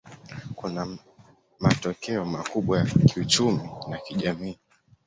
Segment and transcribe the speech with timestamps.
[0.55, 0.97] Kuna
[1.59, 4.57] matokeo makubwa ya kiuchumi na kijamii.